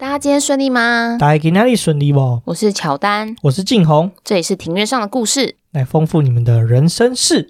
[0.00, 1.18] 大家今天顺利吗？
[1.20, 2.40] 大家今天顺利不？
[2.46, 7.46] 我是乔丹，我是静红，这里是庭院上的故事，来丰富你们的人生事。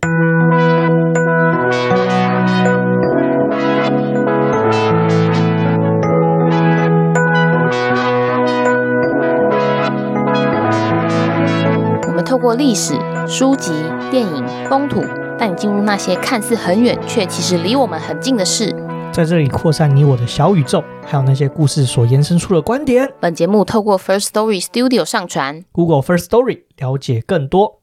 [12.03, 12.95] 我们透过历史、
[13.29, 13.71] 书籍、
[14.11, 15.05] 电影、风土，
[15.39, 18.75] 带你进入那些看似很远却其实离我们很近的事。
[19.21, 23.07] 在这里扩散你我的小宇宙，还有那些故事所延伸出的观点。
[23.21, 27.80] 本节目透过 First Story Studio 上传，Google First Story 了解更多。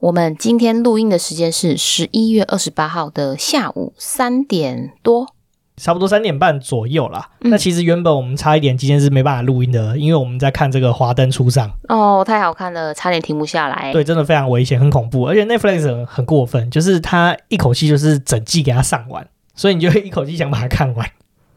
[0.00, 5.28] 我们今天录音的时间是十一月二十八号的下午三点多，
[5.76, 7.30] 差不多三点半左右啦。
[7.42, 13.92] 嗯、那其实原本我们差一点今天是没办法录音的，因为我们在看这个《华灯初上》哦，太好看了，差点停不下来。
[13.92, 21.08] 对，真的非常危险，很恐怖，而且 Netflix 很过分，就是他一口气就是整季给他上完，所以你就会一口气想把它看完。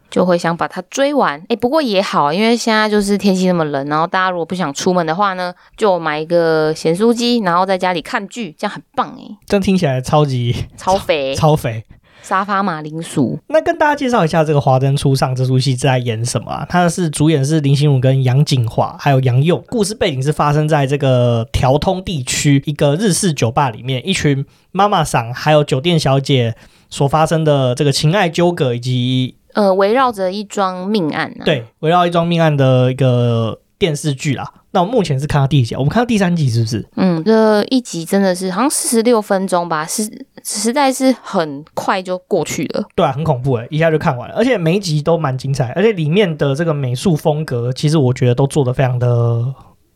[0.09, 9.37] 就会想把它追完，哎，不过也好，因为现在就是天气那么冷，然后大家如果不想出门的话呢，就买一个咸酥鸡，然后在家里看剧，这样很棒哎。
[9.45, 11.83] 这样听起来超级超肥，超肥
[12.27, 13.39] 沙发马铃薯。
[13.47, 16.65] 那跟大家介绍一下这个《华灯初上》这出戏在演什么啊？
[16.67, 19.63] 它是主演是林心如跟杨谨华，还有杨佑。
[19.69, 26.55] 故事背景是发生在这个条通地区一个日式酒吧里面，一群妈妈桑还有酒店小姐
[26.89, 29.37] 所发生的这个情爱纠葛以及。
[29.53, 34.51] 呃，围绕着一桩命案，啊，对，围绕一桩命案的一个电视剧啦。
[34.77, 35.75] 那我目前是看到第几集？
[35.75, 36.87] 我们看到第三集是不是？
[36.97, 40.03] 嗯，这一集真的是好像四十六分钟吧，是
[40.43, 42.83] 实在是很快就过去了。
[42.93, 49.51] 对啊，很恐怖诶，一下就看完了，而且每一集都蛮精彩，而且里面的这个美术风格，其实我觉得都做的非常的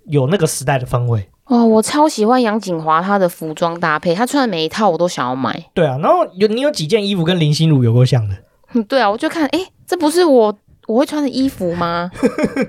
[0.08, 1.30] 有那个时代的氛围。
[1.46, 5.64] 哦，我超喜欢杨景华他的服装搭配，他穿的每一套我都想要买。
[5.76, 8.36] 对啊，然后有你有几件衣服跟林心如有过像的。
[8.74, 10.58] 嗯，对啊，我就看，哎，这不是我
[10.92, 12.12] 我会穿的衣服吗？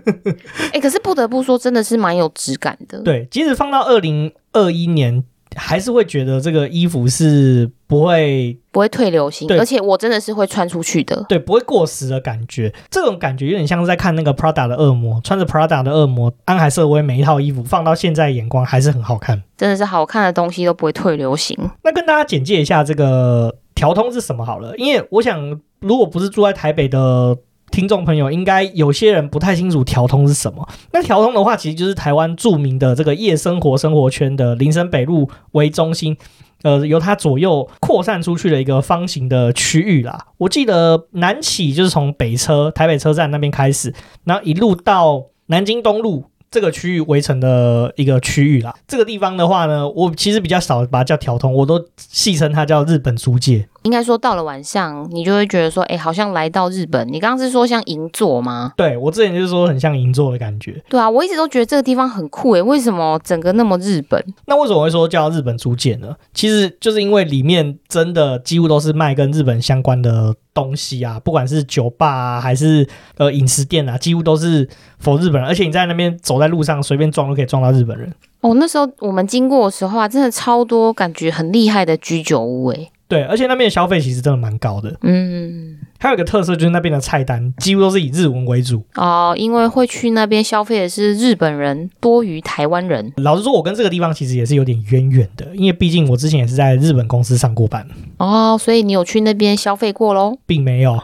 [0.73, 3.01] 哎，可是不得不说，真的是蛮有质感的。
[3.01, 5.25] 对，即使放到二零二一年，
[5.57, 11.25] 还是会觉得这个衣服是不会不会退流行，而且我真的是会穿出去的。
[11.29, 12.73] 对，不会过时的感觉。
[12.89, 21.59] 这种感觉有点像是在看那个 Prada 的恶魔，穿着 Prada 的恶魔，安海瑟薇每一套衣服放到现在眼光还是很好看，真的是好看的东西都不会退流行。
[21.83, 25.61] 那跟大家简介一下这个条通是什么好了，因为我想。
[25.83, 27.37] 如果不是住在台北的
[27.73, 30.69] 听众朋友，应该有些人不太清楚条通是什么。
[30.93, 36.17] 那条通的话，其实就是台湾著名的这个夜生活生活圈的林森北路为中心，
[36.63, 40.27] 呃，由它左右扩散出去的一个方形的区域啦。
[40.39, 46.27] 我记得南起就是从北车台北车站那边开始，然后一路到南京东路。
[46.53, 53.67] 这个区域围成的一个区域啦，这个地方的话呢，我其实比较少把它叫条通，我都戏称它叫日本租界。
[53.83, 57.07] 应该说到了晚上，你就会觉得说，哎，好像来到日本。
[57.13, 58.73] 你刚刚是说像银座吗？
[58.77, 60.83] 对，我之前就是说很像银座的感觉。
[60.89, 64.23] 对啊，我一直都觉得这个地方很酷诶，为什么整个那么日本？
[64.47, 66.15] 那为什么会说叫日本租界呢？
[66.33, 70.35] 其实就是因为里面真的几乎都是卖跟日本相关的。
[70.55, 74.69] 东西啊，不管是酒吧啊，还是呃饮食店啊，几乎都是
[75.03, 75.49] for 日本人。
[75.49, 78.13] 而且你在那边走在路上，随便撞都可以撞到日本人。
[78.43, 82.93] 哦，那时候我们经过的时候啊，真的超多感觉很厉害的居酒屋诶。
[83.13, 84.97] 对，而且那边的消费其实真的蛮高的。
[85.03, 85.79] 嗯。
[85.99, 93.13] 还有一个特色就是那边的菜单几乎都是以日文为主哦，因为会去那边消费的是日本人多于台湾人。
[93.19, 97.87] 老实说，我跟这个地方其实也是有点渊源的，因为毕竟我之前也是在日本公司上过班。
[98.17, 100.37] 哦，所以你有去那边消费过喽？
[100.45, 100.99] 并没有，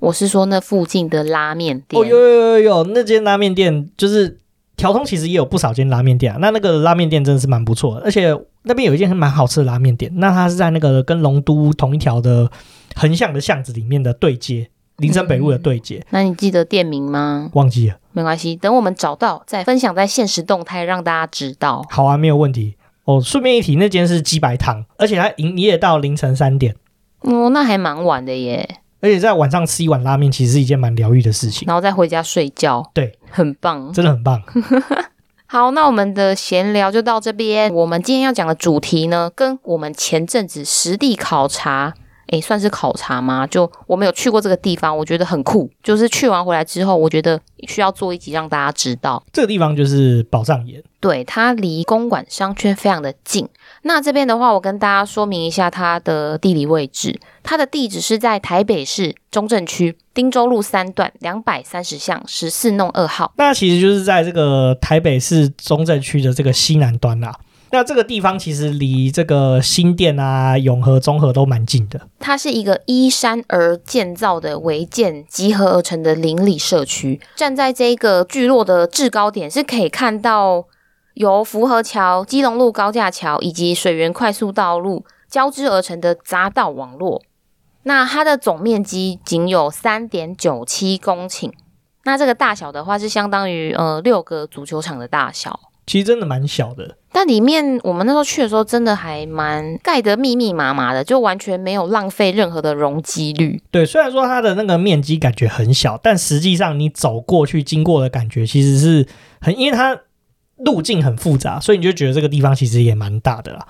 [0.00, 2.02] 我是说那附近的拉面店。
[2.02, 4.38] 哦，有有有有，那间拉面店就是
[4.76, 6.38] 条通，其实也有不少间拉面店啊。
[6.40, 10.10] 那那个拉面店真的是蛮不错的，而且那边有一间蛮好吃的拉面店。
[10.16, 12.50] 那它是在那个跟龙都同一条的。
[12.96, 15.98] 横向的巷子里面的对接，林森北路的对接。
[15.98, 17.48] 嗯，那你记得店名吗？
[17.54, 21.86] 忘记了，没关系，等我们找到再分享在现实动态，让大家知道。
[21.88, 22.74] 好啊，没有问题。
[23.04, 26.74] 哦，顺便一提，那间是鸡白汤，而且它营业到凌晨三点。
[27.20, 28.68] 哦，那还蛮晚的耶。
[29.00, 31.64] 而且在晚上吃一碗拉面，其实是一件蛮疗愈的事情。
[31.68, 34.42] 然后再回家睡觉，对，很棒，真的很棒。
[35.52, 37.74] 好，那我们的闲聊就到这边。
[37.74, 41.92] 我们今天要讲的主题呢，跟我们前阵子实地考察。
[42.28, 43.44] 诶，算是考察吗？
[43.44, 45.68] 就我没有去过这个地方，我觉得很酷。
[45.82, 49.20] 就是去完回来之后，我觉得需要做一集让大家知道。
[49.32, 53.48] 这个地方就是宝藏岩，对，它离公馆商圈非常的近。
[53.82, 57.18] 那这边的话，我跟大家说明一下它的地理位置。
[57.42, 63.32] 它的地址是在台北市中正区汀州路三段两百三十巷十四弄二号。
[63.38, 67.34] 那其实就是在这个台北市中正区的这个西南端啦。
[67.72, 72.00] 那这个地方其实离这个新店啊、永和、中和都蛮近的。
[72.18, 77.20] 它是一个依山而建造的违建集合而成的邻里社区。
[77.36, 80.66] 站在这个聚落的制高点，是可以看到
[81.14, 87.22] 由福和桥、基隆路高架桥以及水源快速道路交织而成的匝道网络。
[87.84, 91.50] 那它的总面积仅有三点九七公顷。
[92.04, 95.58] 那这个大小的话，是相当于呃六个足球场的大小。
[95.86, 103.60] 其实真的蛮小的，但里面我们那时候去的时候，真的还蛮盖得密密麻麻的，就完全没有浪费任何的容积率。
[103.72, 109.08] 对，虽然说它的那个面积感觉很小，但实际上你走过去经过的感觉其实是
[109.40, 109.98] 很，因为它
[110.64, 113.66] 路径很复杂，所以你就觉得这个地方其实也蛮大的啦。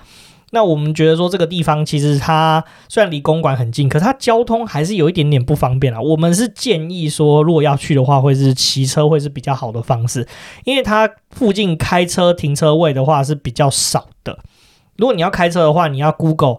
[0.53, 6.01] 那我们觉得说这个地方其实它虽然离公馆很近，可它交通还是有一点点不方便啊。
[6.01, 10.27] 我们是建议说，如果要去的话，会是骑车会是比较好的方式，
[10.65, 14.39] 因为它附近开车停车位的话是比较少的。
[14.97, 16.57] 如果你要开车的话，你要 Google。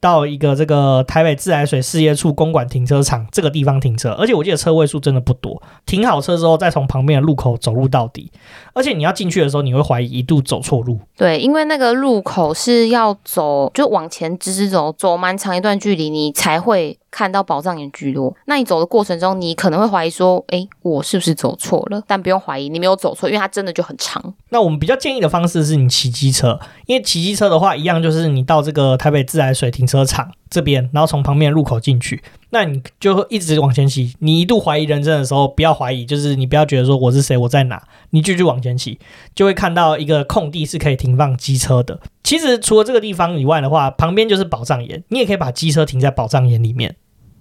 [0.00, 5.60] 到一个这个台北自来水事业处公馆停车场这个地方停车，而且我记得车位数真的不多。
[5.84, 8.30] 停好车之后，再从旁边的路口走路到底。
[8.74, 11.00] 而且你要进去的时候，你会怀疑一度走错路。
[11.16, 18.36] 对，因为那个路口是要走，就往前直直走，走蛮长一段距离，你才会看到宝藏岩居落。
[18.44, 22.02] 那你走的过程中，你可能会怀疑说，诶，我是不是走错了？
[22.06, 24.34] 但不用怀疑，你没有走错，因为它真的就很长。
[24.50, 34.12] 那我们比较建议的方式是你骑机车，因为骑机车的话，一样就是你到这个台北自来水停车场这边，然后从旁边入口进去，那你就会一直往前骑。
[34.18, 38.98] 你一度怀疑人生的时候，不要怀疑，就是你不要觉得说我是谁，我在哪，你继续往前骑，
[39.34, 41.98] 就会看到一个空地是可以停放机车的。
[42.22, 46.94] 其实除了这个地方以外的话，旁边就是宝藏岩，你也可以把机车停在宝藏岩里面。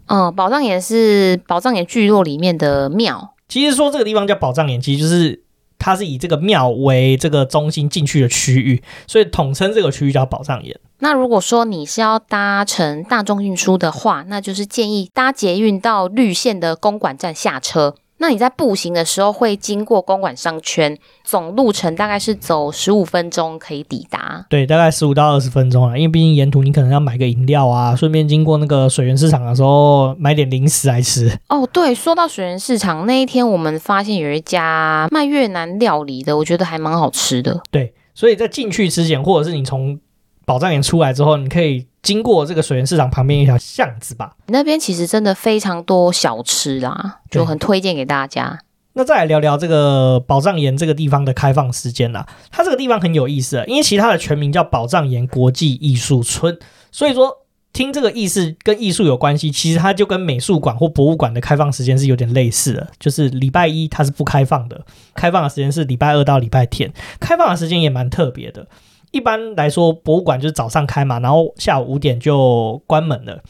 [0.07, 3.33] 嗯，宝藏岩是宝藏岩聚落里面的庙。
[3.47, 5.43] 其实说这个地方叫宝藏岩，其实就是
[5.77, 10.79] 它是以这个庙为这个中心进去的区域，所以统称这个区域叫宝藏岩。
[10.99, 17.95] 那如果说你是要搭乘大众运输的话，那就是建议搭捷运到绿线的公馆站下车。
[18.17, 24.45] 那你在步行的时候会经过公馆商圈，总路程大概是走十五分钟可以抵达。
[24.49, 31.29] 对，大概十五到二十分钟啊，因为毕竟沿途你可能要买个饮料啊，顺便经过那个水源市场的时候买点零食来吃。
[31.49, 37.61] 哦，对，说到水源市场那一天，我们发现有一家卖越南料理的，我觉得还蛮好吃的。
[37.69, 39.99] 对，所以在进去之前，或者是你从
[40.45, 44.35] 宝藏岩出来之后，你可以经过这个水源市场旁边一条巷子吧。
[44.45, 48.59] 那边其实真的非常多小吃啦，就很推荐给大家。
[48.93, 52.27] 那再来聊聊这个宝藏岩这个地方的开放时间啦。
[52.51, 56.57] 它这个地方很有意思啊，因为其他的全名叫宝藏岩国际艺术村，
[56.91, 57.39] 所以说
[57.73, 64.85] 听这个意思跟艺术有关系，其实它就跟美术馆或博物馆的开放时间是有点类似的，就是礼拜一它是不开放的，
[65.15, 68.67] 开放的时间是礼拜二到礼拜天，开放的时间也蛮特别的。
[69.11, 73.41] 一般来说，博物馆就是早上开嘛，然后下午五点就关门了，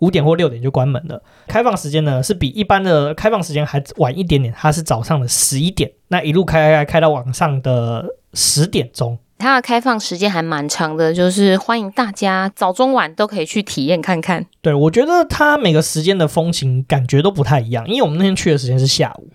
[0.00, 1.22] 五点或六点就关门了。
[1.46, 9.18] 开放时间呢是比一般的开放时间还晚一点点，它是早上的十一点，那一路开开开开到晚上的十点钟。
[9.38, 14.44] 它的开放时间还蛮长的，就是欢迎大家早中晚都可以去体验看看。
[14.60, 19.28] 对，我觉得它每个时间的风情感觉都不太一样，因为我们那天去的时间是下午。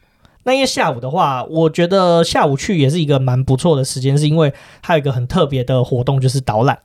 [0.44, 6.80] 那因为下午的话，我觉得下午去也是一个蛮不错的时间，是因为它有一个很特别的活动，就是导览。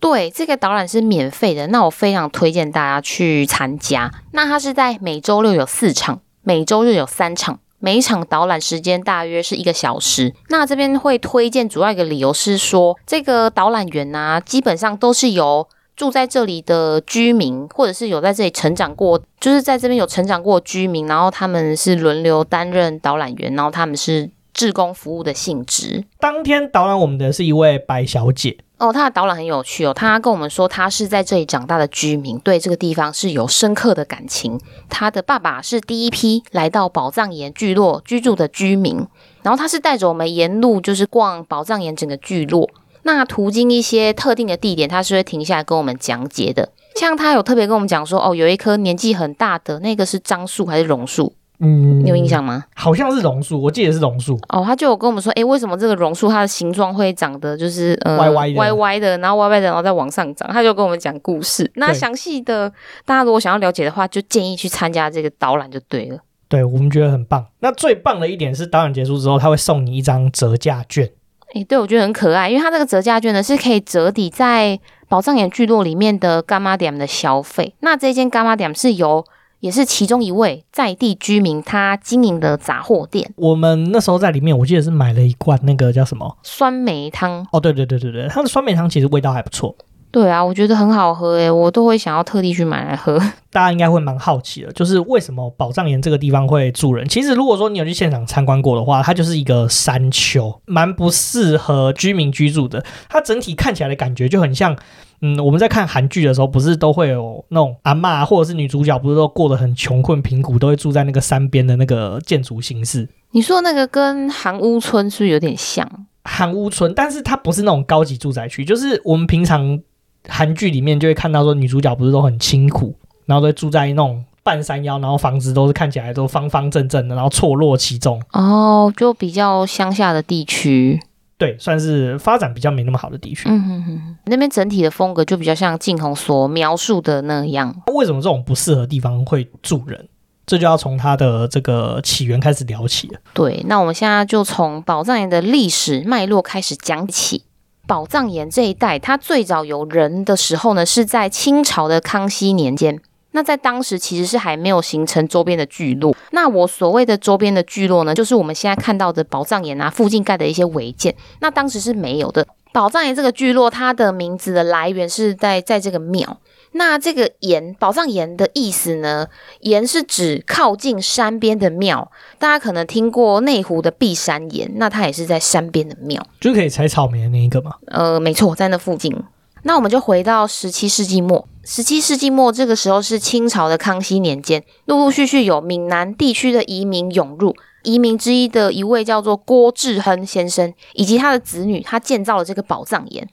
[0.00, 4.12] 对，这个导览是免费的，那我非常推荐大家去参加。
[4.32, 10.34] 那它是在每周六有四场，每周日有三场，每一场导览时间大约是一个小时。
[10.48, 15.66] 那这边会推荐主要一个理由是说，这个导览员呢、啊，基本上都是由
[15.96, 26.04] 住在这里的居民，或者是有在这里成长过，就是在这边有成长过居民，然后他们是轮流担任导览员，然后他们是志工服务的性质。
[26.18, 34.60] 当天导览我们的是一位白小姐哦，她的导览很有趣哦，她跟我们说她是在这里长大的居民，对这个地方是有深刻的感情。
[34.88, 39.06] 她的爸爸是第一批来到宝藏岩聚落居住的居民，
[39.42, 42.68] 然后他是带着我们沿路就是逛宝藏岩整个聚落。
[43.04, 46.70] 那途经一些特定的地点，他是会停下来跟我们讲解的。
[46.96, 51.34] 像他有特别跟我们讲说，哦，有一棵年纪很大的那个是樟树还是榕树？
[51.60, 52.64] 嗯，你有印象吗？
[52.74, 54.38] 好像是榕树，我记得是榕树。
[54.48, 60.48] 哦，他就有跟我们说，诶，为什么这个榕树它的形状会长得就是呃歪歪的歪歪的，然后歪歪的，然后再往上长？
[60.52, 61.70] 他就跟我们讲故事。
[61.76, 62.68] 那详细的
[63.04, 66.18] 大家如果想要了解的话，就建议去参加这个导览就对了。
[66.48, 67.46] 对，我们觉得很棒。
[67.60, 71.10] 那最棒的一点是，导览结束之后，他会送你一张折价券。
[71.54, 77.74] 诶、欸，对，我觉得很可爱，因为它这个折价券呢是可以折抵在宝藏岩聚落里面的伽马点的消费。
[77.78, 79.24] 那这间伽马点是由
[79.60, 83.32] 也是其中一位在地居民，他经营的杂货店。
[83.36, 87.46] 我们那时候在里面，我记得是买了一罐那个叫什么酸梅汤。
[87.52, 89.76] 哦，对对对对对，它的酸梅汤其实味道还不错。
[90.14, 93.18] 对啊，我觉得很好喝诶，我都会想要特地去买来喝。
[93.50, 97.04] 大家应该会蛮好奇的，就是为什么宝藏岩这个地方会住人？
[97.08, 102.84] 其实如果说你有去现场参观过的话，它就是一个山丘，蛮不适合居民居住的。
[103.08, 104.76] 它整体看起来的感觉就很像，
[105.20, 113.08] 嗯，我们在看韩剧的时候，不是都会有那种阿嬷或者是女主角，不是都过得很穷困贫苦，都会住在那个山边的那个建筑形式。
[113.32, 116.06] 你说那个跟韩屋村是不是有点像？
[116.22, 119.80] 韩屋村，但是它不是那种高级住宅区，就是我们平常。
[120.28, 122.94] 韩剧里面就会看到说，女主角不是都很清苦，
[123.26, 128.20] 然后都住在那种半山腰，然后房子都是看起来都方方正正的，然后错落其中。
[128.32, 131.00] 哦，就比较乡下的地区，
[131.38, 133.48] 对，算是发展比较没那么好的地区。
[133.48, 137.74] 嗯哼哼，那边整体的风格就比较像晋弘所描述的那样。
[137.92, 140.08] 为什么这种不适合地方会住人？
[140.46, 143.18] 这就要从它的这个起源开始聊起了。
[143.32, 147.44] 对，那我们现在就从宝藏岩的历史脉络开始讲起。
[147.86, 153.00] 宝藏岩这一带，它最早有人的时候呢，是在清朝的康熙年间。
[153.32, 156.16] 那在当时其实是还没有形成周边的聚落。
[156.30, 161.14] 那我所谓的周边的聚落呢，就是我们现在看到的宝藏岩啊附近盖的一些违建。
[161.40, 162.46] 那当时是没有的。
[162.72, 166.38] 宝藏岩这个聚落，它的名字的来源是在在这个庙。
[166.76, 169.28] 那这个岩，宝藏岩的意思呢？
[169.60, 177.74] 岩是指靠近山边的庙，大家可能听过内湖的碧山岩，那它也是在山边的庙，就可以采草莓的那一个吗？
[177.86, 179.16] 呃，没错，在那附近。
[179.62, 187.54] 那我们就回到十七世纪末，十七世纪末这个时候是清朝的康熙年间，陆陆续续有闽南地区的移民涌入，
[187.84, 193.28] 移民之一的一位叫做郭志亨先生，以及他的子女，他建造了这个宝藏岩。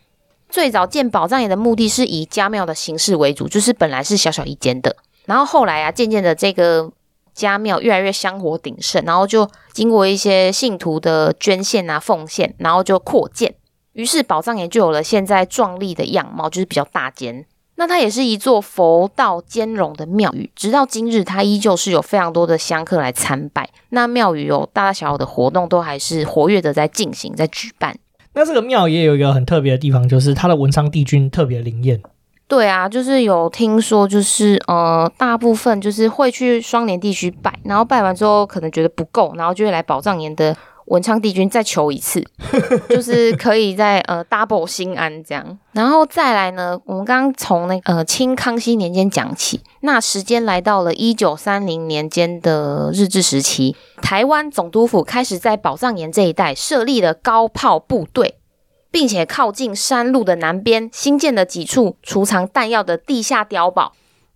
[0.51, 6.91] 最早建宝藏岩的目的是以家庙的形式为主，就是本来是小小一间的，然后后来啊，渐渐的这个
[7.33, 13.55] 家庙越来越香火鼎盛，然后就经过一些信徒的捐献啊、奉献，然后就扩建，
[13.93, 17.45] 于是宝藏岩就有了现在壮丽的样貌，就是比较大间。
[17.75, 23.67] 那它也是一座佛道兼容的庙宇，直到今日，它依旧是有非常多的香客来参拜。
[23.89, 27.97] 那庙宇有大大小小的活动，都还是活跃的在进行，在举办。
[28.33, 32.01] 那这个庙也有一个很特别的地方，就是它的文昌帝君特别灵验。
[32.47, 40.55] 对啊，就是有听说，就是呃，大部分就是会去双年地区拜，然后拜完之后可能觉得不够，然后就会来宝藏岩的。
[40.85, 42.23] 文昌帝君再求一次，
[42.89, 58.35] 就是可以在呃 double 心安这样，然后再来呢，我们刚刚从那、呃清康熙年间讲起，那时间来到了一九三零年间的日治时期，台湾总督府开始在宝藏岩这一带设立了高炮部队，
[58.91, 63.93] 并且靠近山路的南边新建了几处储藏弹药的地下碉堡。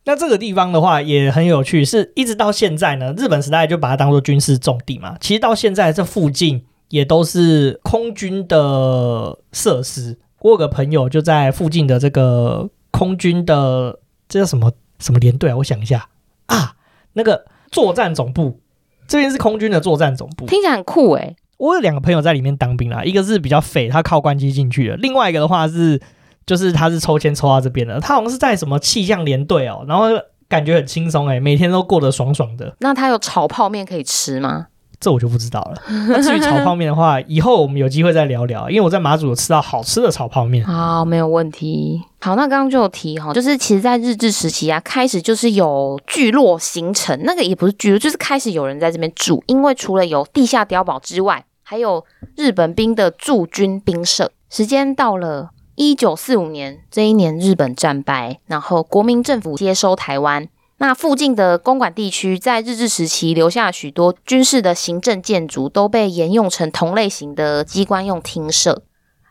[0.08, 5.18] 那这个地方的话也很有趣，是一直到现在呢，日本时代就把它当做军事重地嘛。
[5.20, 10.20] 其实到现在这附近也都是空军的设施。
[10.42, 15.58] 我有个朋友就在附近的这个空军的这叫什么什么连队啊？
[15.58, 16.08] 我想一下
[16.46, 16.76] 啊，
[17.14, 18.60] 那个作战总部，
[19.08, 21.36] 这边是空军的作战总部，听起来很酷诶。
[21.58, 26.00] 我有两个朋友在里面当兵啦，一个是比较匪，他靠关机进去的；另外一个的话是。
[26.46, 30.06] 就是他是抽签抽到这边的，他好像是在什么气象连队哦，然后
[30.48, 32.76] 感觉很轻松诶，每天都过得爽爽的。
[32.80, 34.68] 那他有炒泡面可以吃吗？
[34.98, 35.82] 这我就不知道了。
[36.08, 40.66] 那 至于炒泡面的话，以后我们有机会再聊聊，因为我在马祖有吃到好吃的炒泡面。
[40.66, 42.02] 好，没有问题。
[42.22, 52.04] 好，那刚刚就有提哈，就是其实，在日治时期啊，开始就是有聚落形成，那个也不是聚落，就是开始有人在这边住，因为除了有地下碉堡之外，还有
[52.38, 54.32] 日本兵的驻军兵舍。
[54.50, 55.50] 时间到了。
[55.76, 60.48] 一九四五年这一年，日本战败，然后国民政府接收台湾。
[60.78, 68.84] 那附近的公馆地区，在日治时期留下许多军事的行政建筑，都被沿用成同类型的机关用厅舍。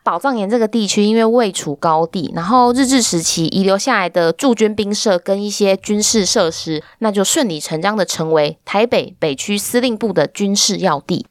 [0.03, 11.27] 宝藏岩这个地区，因为位处高地，然后日治时期遗留下来的驻军兵舍跟一些军事设施，那就顺理成章的成为台北北区司令部的军事要地。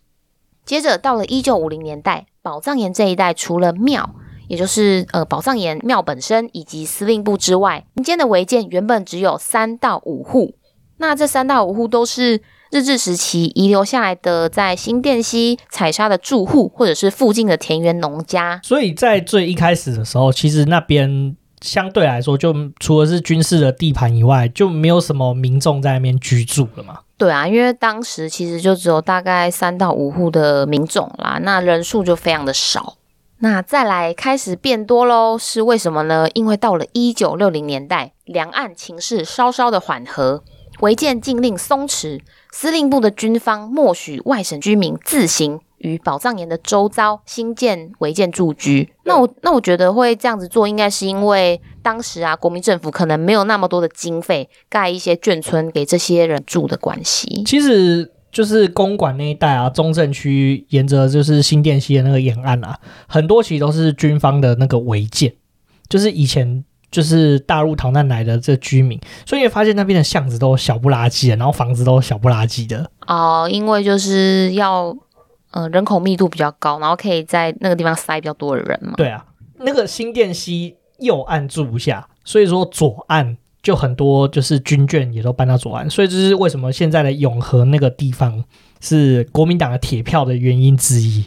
[0.66, 4.16] 接着到了一九五零年代，宝藏岩这一带除了庙。
[4.54, 10.54] 也就是呃，宝藏岩庙本身以及司令部之外，民间的违建原本只有三到五户。
[10.98, 18.62] 那这三到五户都是日治时期遗留下来的，在新店溪采砂的住户，或者是附近的田园农家。
[18.64, 27.00] 所以在最一开始的时候，其实那边相对来说，就除了是军事的地盘以外，就没有什么民众在那边居住了嘛。
[27.18, 32.98] 对啊，因为当时其实就只有大概三到五户的民众啦，那人数就非常的少。
[33.44, 36.30] 那再来开始变多喽，是为什么呢？
[36.34, 40.42] 因为到了一九六零年代，两岸情势稍稍的缓和，
[40.80, 42.22] 违建禁令松弛，
[42.54, 48.94] 司令部的军方默许外省居民自行于宝藏岩的周遭新建违建住居。
[49.04, 57.44] 那我那我觉得会这样子做，应该是因为当时啊，国民政府可能没有那么多的经费盖一些眷村给这些人住的关系。
[57.46, 65.34] 其实就是公馆那一带啊，中正区沿着就是新店溪的那个沿岸啊，很多其实都是军方的那个违建，
[65.88, 66.66] 就是以前。
[66.94, 74.96] 就是大陆逃难来的这居民，所以你会发现那边的巷子都小不拉几的，然后房子都小不拉几的哦，因为就是要
[75.50, 78.94] 呃人口密度比较高，然后可以在那个地方塞比较多的人嘛。
[78.96, 79.26] 对啊，
[79.62, 88.44] 那个新店溪右岸住不下，所以说左岸就很多就是军眷也都搬到左岸，所以这是为什么现在的永和那个地方
[88.80, 91.26] 是国民党的铁票的原因之一。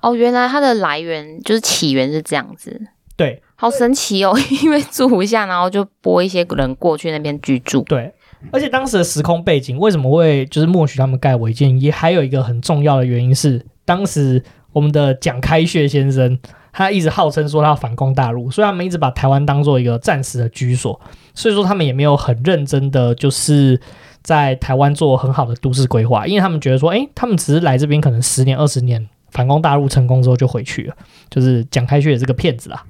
[0.00, 2.88] 哦，原来它的来源就是起源是这样子。
[3.16, 3.40] 对。
[3.56, 4.36] 好神奇哦！
[4.64, 7.82] 因为住不下，然后就拨一些人过去那边居住。
[7.82, 8.12] 对，
[8.50, 11.80] 而且当时的时空背景为什么会就是默许他们盖违建？
[11.80, 16.36] 也还有一个很重要的原因是，当时我们的蒋开穴先生
[16.74, 21.00] 他一直号称说他要反攻大陆，所以他们一直把台湾当做一个暂时的居所。
[21.32, 23.80] 所以说他们也没有很认真的就是
[24.22, 30.96] 在台湾做很好的都市规划，因为他们觉得说，诶，他们只是来这边可能十年二十年，反攻大陆成功之后就回去了。
[31.30, 32.84] 就是蒋开穴也是个骗子啦。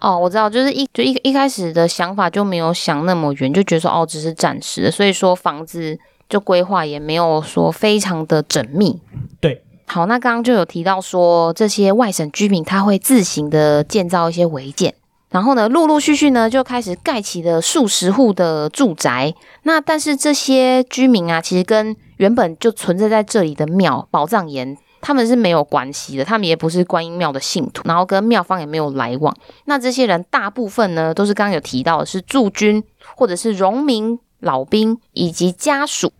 [0.00, 8.98] 哦，我知道，就是一就一一开始的想法就没有想那么远，就觉得说哦，只是暂时的，所以说房子就规划也没有说非常的缜密。
[9.40, 14.94] 对，好，那刚刚就有提到说这些外省居民他会自行的建造一些违建，
[15.30, 19.34] 然后呢，陆陆续续呢就开始盖起了数十户的住宅。
[19.64, 24.78] 那但是这些居民啊，其实跟原本就存在在这里的庙宝藏岩。
[25.00, 29.34] 他们是没有关系的，他们也不是观音庙的信徒，然后跟庙方也没有来往。
[29.64, 32.84] 那这些人大部分呢，都是刚刚有提到的是驻军
[33.16, 36.12] 或者是荣民老兵以及家属。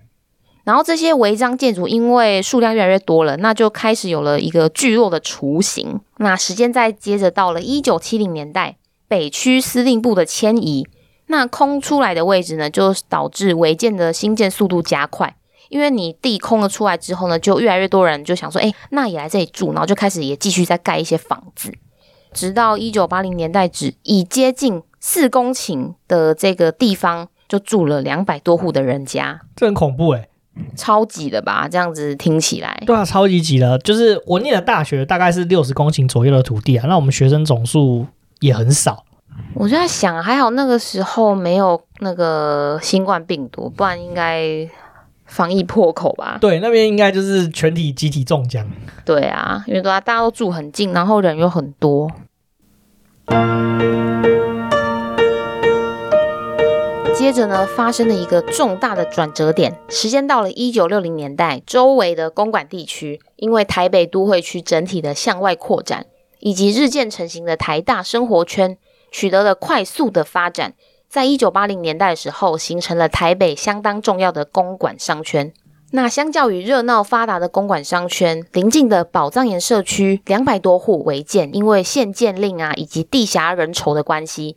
[0.70, 5.98] 然后这些违章建筑因为数量越来越多了，那就开始有了一个聚落的雏形。
[6.18, 8.76] 那时间再接着到了一九七零年代，
[9.08, 10.86] 北区司令部的迁移，
[11.26, 15.34] 那空出来的位置呢，就导致违建的新建速度加快。
[15.70, 21.72] 因为你地空了出来之后呢，就越来越多人就想说，哎，那也来这里住，然后就开始也继续再盖一些房子，
[22.32, 30.28] 直到一九八零年代止，以接近四公顷的这个地方就住了两百多户的人家，这很恐怖诶，
[30.76, 31.68] 超级的吧？
[31.68, 33.78] 这样子听起来，对啊，超级挤的。
[33.78, 38.06] 就是我念的大学大概是六十公顷左右的土地啊，那我们学生总数
[38.40, 39.04] 也很少。
[39.54, 44.68] 我就在想，还好那个时候没有那个新冠病毒，不然应该。
[45.26, 46.38] 防疫破口吧？
[46.40, 48.68] 对，那边应该就是全体集体中奖。
[49.04, 52.10] 对啊，因为大家都住很近，然后人又很多。
[57.20, 66.06] 接着呢，发生了一个重大的转折点，时间到了一九六零年代，周围的公馆地区，因为台北都会区整体的向外扩展，
[66.38, 68.78] 以及日渐成型的台大生活圈，
[69.12, 70.72] 取得了快速的发展。
[71.10, 75.52] 在一九八零年代的时候，形成了台北相当重要的公馆商圈。
[75.90, 84.56] 那相较于热闹发达的公馆商圈，邻近的宝藏岩社区两百多户违建，因为限建令啊以及地狭人稠的关系，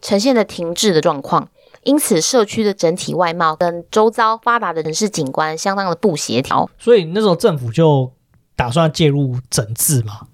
[0.00, 1.48] 呈现了停滞的状况。
[1.86, 6.68] 因此，社区的整体外貌跟周遭发达的城市景观相当的不协调。
[6.78, 8.12] 所以那时候政府就
[8.54, 10.26] 打算介入整治嘛？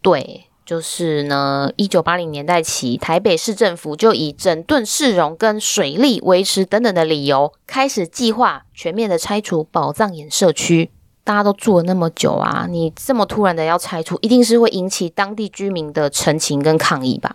[0.00, 0.44] 对。
[0.66, 10.92] 就是呢，一九八零年代起，台北市政府就以整顿市容跟水利维持等等的理由，开始计划全面的拆除宝藏岩社区。
[11.24, 17.34] 大家都住了那么久啊，你这么突然的要拆除，一定是会引起当地居民的陈情跟抗议吧？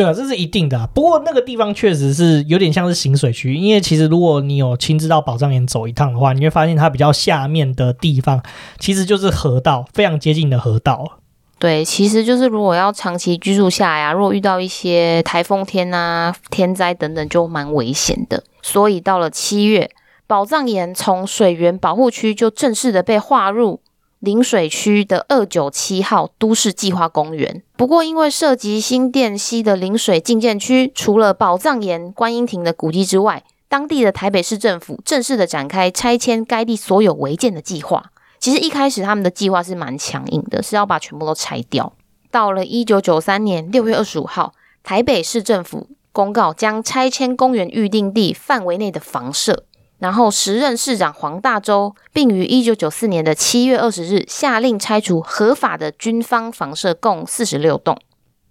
[0.00, 0.88] 对啊，这是一定的。
[0.94, 8.42] 不过那个地方确实是有点像是行水区，因为其实如果你有亲自到宝藏岩走一趟的话，你会发现它比较下面的地方
[8.78, 11.18] 其实就是河道，非常接近的河道。
[11.58, 18.42] 对，其实就是如果要长期居住下来啊，如果遇到一些台风天啊、天灾等等，就蛮危险的。
[18.62, 19.90] 所以到了七月，
[20.26, 23.82] 宝藏岩从水源保护区就正式的被划入
[24.20, 27.62] 临水区的二九七号都市计划公园。
[27.76, 38.10] 不过，因为涉及新店溪的临水禁建区，除了宝藏岩观音亭的古迹之外，当地的台北市政府正式的展开拆迁该地所有违建的计划。
[38.38, 41.92] 其实一开始他们的计划是蛮强硬的，是要把全部都拆掉。
[42.30, 44.52] 到了一九九三年六月二十五号，
[44.82, 49.64] 台北市政府公告将拆迁公园预定地范围内的房舍，
[50.00, 57.96] 然后时任市长黄大洲，并于一九九四年的七月二十日下令拆除合法的军方房舍共四十六栋。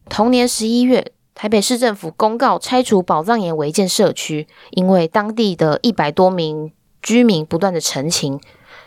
[0.08, 8.40] 同年十一月，台北市政府公告拆除宝藏岩违建社区，因为当地的一百多名居民不断的陈情，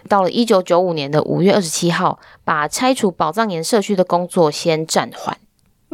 [0.09, 5.37] 到了一九九五年的五月二十七号，把拆除宝藏岩社区的工作先暂缓。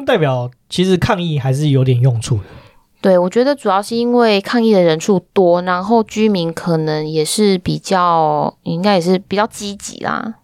[0.06, 2.42] 代表其实抗议还是有点用处的。
[3.00, 10.34] 对，我觉得主要是因为抗议的人数多，然后居民可能也是比较，应该也是比较积极啦，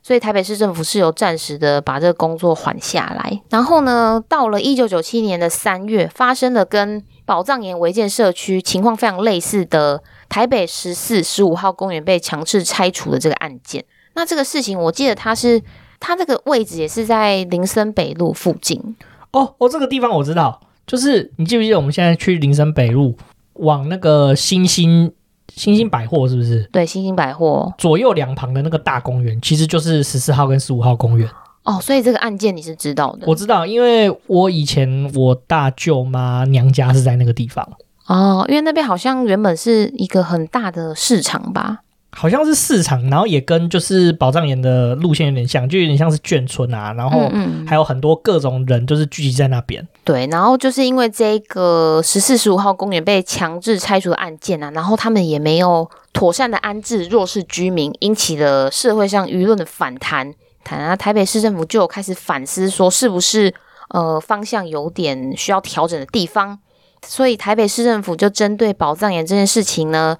[0.00, 3.42] 所以台北市政府是有暂时的把这个工作缓下来。
[3.50, 13.84] 然后呢，到了一九九七年的三月，发生了跟宝藏岩违建社区情况非常类似的台北十四、十五号公园被强制拆除的这个案件。
[14.14, 15.60] 那这个事情，我记得它是
[15.98, 18.96] 它这个位置也是在林森北路附近。
[19.32, 20.60] 哦哦，这个地方我知道。
[20.86, 23.16] 就是你记不记得我们现在去林森北路
[23.54, 25.10] 往那个新兴
[25.54, 26.68] 新兴百货是不是？
[26.72, 31.28] 对，新兴百货左右两旁的那个大公园，其实就是十四号跟十五号公园。
[31.62, 33.26] 哦，所以这个案件你是知道的？
[33.26, 37.66] 我知道，因为我以前我大舅妈娘家是在那个地方。
[38.06, 41.80] 哦，因为那边好像原本是一个很大的市场吧。
[42.16, 47.28] 好像是市场，然后也跟就是宝藏岩的路线有点像，就有点像是眷村啊，然后
[47.66, 49.86] 还有很多各种人就是聚集在那边。
[50.04, 60.32] 对，然后就是因为这个十四十五号公园被强制拆除的案件啊，然后他们也没有妥善的安置弱势居民，引起了社会上舆论的反弹。
[60.62, 63.52] 谈啊，台北市政府就有开始反思，说是不是
[63.88, 66.58] 呃方向有点需要调整的地方，
[67.04, 70.16] 所以台北市政府就针对宝藏岩这件事情呢。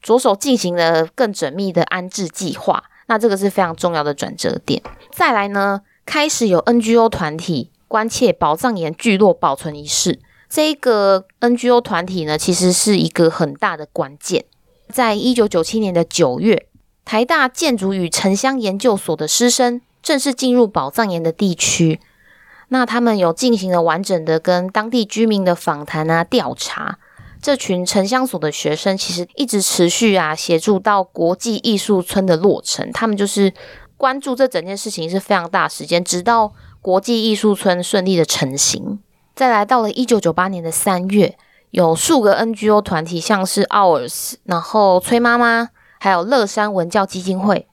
[0.00, 4.82] 着手进行了更缜密的安置计划，那这个是非常重要的转折点。
[5.12, 10.18] 再来呢，开始有 NGO 团体关切宝藏岩聚落保存一事。
[10.48, 14.44] 这个 NGO 团体呢，其实是一个很大的关键。
[14.88, 16.66] 在一九九七年的九月，
[17.04, 22.00] 台大建筑与城乡研究所的师生正式进入宝藏岩的地区，
[22.68, 26.98] 那他们有进行了完整的跟当地居民的访谈啊、调查。
[27.42, 33.52] 这群城乡所的学生其实一直持续啊协助到国际艺术村的落成，他们就是
[33.96, 39.00] 关注这整件事情是非常大时间，直到国际艺术村顺利的成型。
[39.34, 41.38] 再来到了一九九八年的三月，
[41.70, 47.66] 有数个 NGO 团体，像是 Ours，然后崔妈妈，还有乐山文教基金会，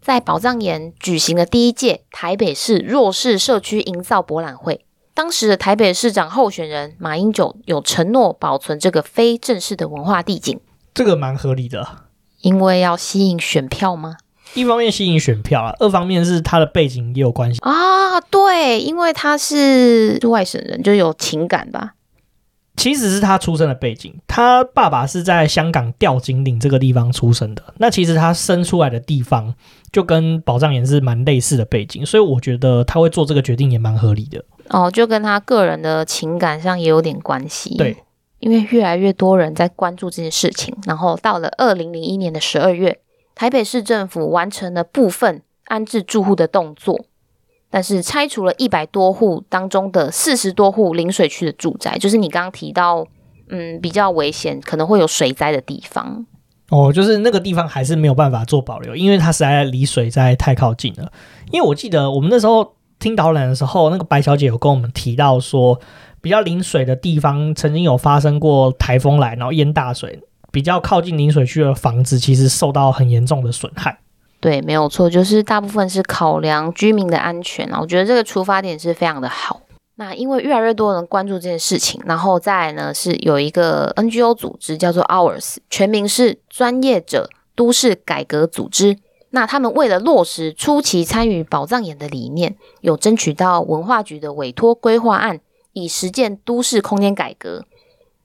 [0.00, 4.86] 在宝藏岩举行了第一届台北市弱势社区营造博览会。
[5.14, 10.58] 当时的台北市长候选人马英九有承诺保存这个非正式的文化地景，
[10.94, 11.86] 这个蛮合理的，
[12.40, 14.16] 因为要吸引选票吗？
[14.54, 18.20] 一方面吸引选票啊，二方面是他的背景也有关系啊。
[18.30, 21.94] 对，因为他是外省人，就有情感吧。
[22.76, 27.62] 其实是他出生的背景，他爸爸是在香港吊井岭这个地方出生的。
[27.76, 29.54] 那其实他生出来的地方
[29.92, 34.42] 就跟宝藏岩是蛮类似的背景，所以我觉得他会做这个决定也蛮合理的。
[34.70, 37.76] 哦，就跟他个人的情感上也有点关系。
[37.76, 37.96] 对，
[38.38, 43.00] 因为越来越多人在关注这件事情，然后到了二零零一年的十二月，
[43.34, 47.04] 台北市政府完成了部分安置住户的动作，
[47.68, 53.04] 但是拆除了一百多户当中的四十多户临水区的住宅，就是你刚刚提到，
[53.48, 56.24] 嗯，比较危险，可能会有水灾的地方。
[56.68, 61.10] 哦，就是那个地方还是没有办法做保留，因为它实在离水灾太靠近了。
[61.50, 62.76] 因为我记得我们那时候。
[63.00, 65.80] 听导览的时候，那个白小姐有跟我们提到说，
[66.20, 70.20] 比较临水的地方曾经有发生过台风来，然后淹大水，
[70.52, 73.98] 比较靠近临水区的房子其实受到很严重的损害。
[74.38, 77.78] 对，没有错，就是大部分是考量居民的安全啊。
[77.80, 79.62] 我觉得这个出发点是非常的好。
[79.96, 88.96] 那因为越来越多人关注这件事情，然后再来呢是有一个 NGO 组织叫做 Ours，全名是专业者都市改革组织。
[89.30, 95.40] 那他们为了落实初期参与宝藏岩的理念，有争取到文化局的委托规划案，
[95.72, 97.64] 以实践都市空间改革。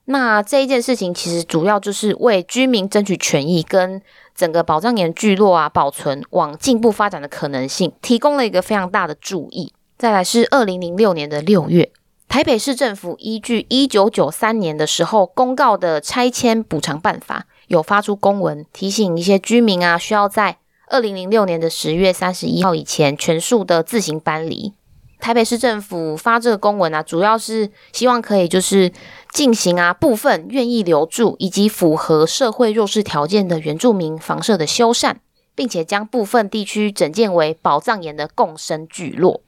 [0.06, 4.02] 那这一件事情其实主要就是为居民争取权益，跟
[4.36, 9.74] 整个宝藏岩聚落啊保存往进步发展的可能性，提供了一个非常大的注意。
[9.98, 11.91] 再来是二零零六年的六月，
[12.28, 24.74] 台北市政府依据一九九三年的时候公告的拆迁补偿办法，有发出公文提醒一些居民啊，需要在二零零六年的十月三十一号以前，全数的自行搬离。
[25.19, 28.91] 台北市政府发这个公文啊，主要是希望可以就是
[29.32, 35.15] 进行啊部分愿意留住以及符合社会弱势条件的原住民房舍的修缮，
[35.56, 39.41] 并且将部分地区整建为宝藏岩的共生聚落。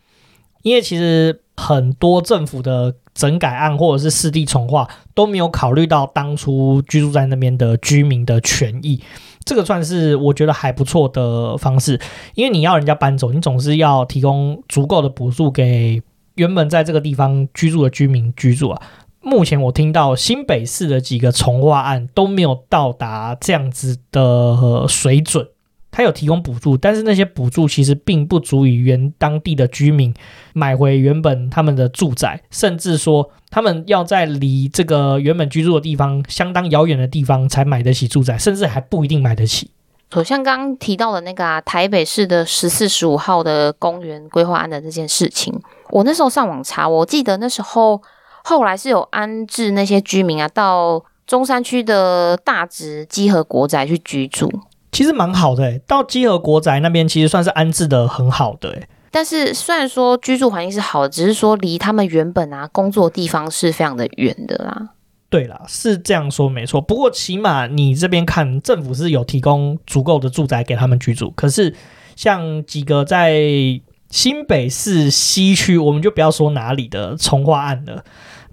[0.64, 9.04] 因为其实很多政府的整改案或者是市地重划都没有考虑到当初居住在那边的居民的权益。
[9.48, 11.98] 这个算是我觉得还不错的方式，
[12.36, 16.02] 因为你要人家搬走，你总是要提供足够的补助给
[16.36, 18.82] 原本在这个地方居住的居民居住啊。
[19.22, 25.48] 目前我听到新北市的几个重化案都没有到达这样子的水准。
[25.98, 30.14] 他有提供补助，但是那些补助其实并不足以原当地的居民
[30.54, 39.72] 买回原本他们的住宅，甚至说他们要在离这个原本居住的地方相当遥远的地方才买得起住宅，甚至还不一定买得起。
[40.12, 48.00] 好像刚刚提到的那个啊，台北市的十四十五号的公园规划案的这件事情，我那时候上网查，我记得那时候
[48.44, 54.48] 后来是有安置那些居民啊，到中山区的大直基和国宅去居住。
[54.98, 58.88] 其实蛮好的诶，到基和国宅那边其实算是安置的很好的诶。
[59.12, 64.90] 但是虽然说居住环境是好的，只是说离他们原本啊工作地方是非常的远的啦。
[65.30, 66.82] 对啦，是这样说没错。
[66.82, 71.32] 不过起码你这边看政府是有提供足够的住宅给他们居住。
[71.36, 71.76] 可是
[72.16, 73.40] 像几个在
[74.10, 78.04] 新北市西区，我们就不要说哪里的从化案了。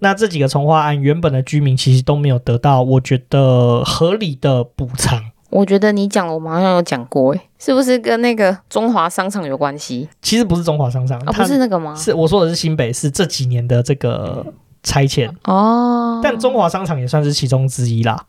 [0.00, 5.30] 那这几个从化案原本的居民其实都没有得到，我觉得合理的补偿。
[5.55, 10.09] 我觉得你讲了我们好像有讲过，诶，是不是跟那个中华商场有关系？
[10.21, 11.95] 其实不是中华商场，啊，不是那个吗？
[11.95, 14.45] 是我说的是新北市这几年的这个
[14.83, 16.19] 拆迁哦。
[16.21, 18.27] 但中华商场也算是其中之一啦。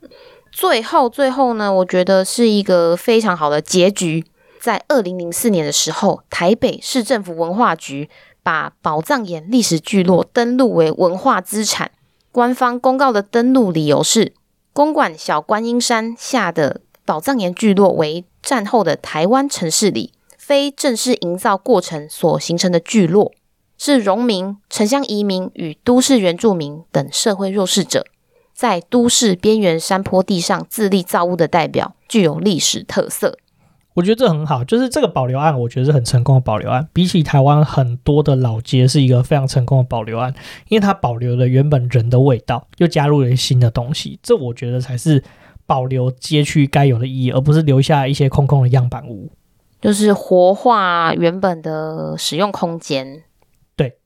[0.52, 4.24] 最后，最后呢，我觉得是一个非常好的结局。
[4.62, 8.08] 在二零零四年的时候，台北市政府文化局
[8.44, 11.90] 把宝藏岩历史聚落登录为文化资产。
[12.32, 14.34] 官方公告的登录理由是，
[14.72, 16.82] 公馆小观音山下的。
[17.06, 23.32] 宝藏岩聚落为战后的台湾城市里非正式营造过程所形成的聚落，
[23.78, 28.08] 是荣民、城乡移民与都市原住民等社会弱势者
[28.54, 33.38] 在都市边缘山坡地上自立造物的代表，具有历史特色。
[33.94, 36.88] 我觉得这很好，就是这个保留案，我觉得是很成功的保留案。
[36.92, 40.34] 比起台湾很多的老街，是一个非常成功的保留案，
[40.70, 44.20] 因为它保留了原本人的味道，又加入了新的东西。
[44.24, 45.24] 这我觉得才是。
[45.66, 49.32] 保留街区该有的意义，而不是留下一些空空的样板屋，
[49.82, 53.24] 就是活化原本的使用空间。
[53.76, 53.98] 对，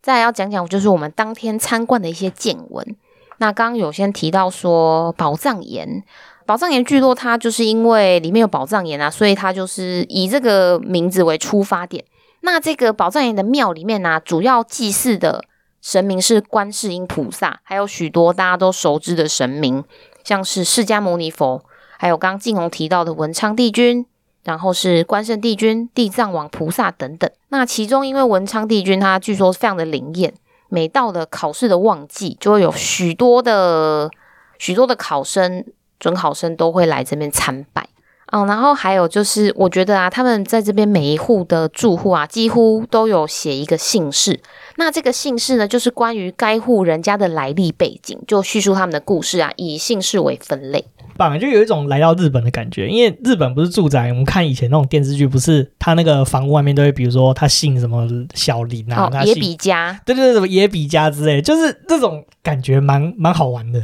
[0.00, 2.96] 再来要讲讲，就是我们当天参观的一些见闻。
[3.38, 6.02] 那刚刚有先提到说，宝藏岩，
[6.44, 12.04] 宝藏岩聚落，它就是因为里面有宝藏岩啊，所以它就是以这个名字为出发点。
[12.40, 15.44] 那这个宝藏岩的庙里面呢、啊，主要祭祀的
[15.80, 19.84] 神明是观世音菩萨，还有许多大家都熟知的神明。
[20.28, 21.64] 像是释迦牟尼佛，
[21.96, 24.04] 还有刚刚静红提到的文昌帝君，
[24.44, 27.30] 然后是关圣帝君、地藏王菩萨等等。
[27.48, 30.34] 那其中，因为文昌帝君他据说非常的灵验，
[30.68, 34.10] 每到了考试的旺季，就会有许多的
[34.58, 35.64] 许多的考生、
[35.98, 37.88] 准考生都会来这边参拜。
[38.30, 44.40] 哦，然后还有就是，我觉得啊，他们在这边每一户的住户啊，几乎都有写一个姓氏。
[44.76, 50.84] 那这个姓氏呢，就是关于该户人家的来历背景，就叙述他们的故事啊，以姓氏为分类。
[51.16, 52.86] 棒，就有一种来到日本的感觉。
[52.86, 63.82] 因为日本不是住宅，我们看以前那种电视剧，不是他那个房屋外面都会，比如说他姓什么小林啊，哦、野比家，对对对，什么野比家之类，就是这种感觉蛮蛮好玩的。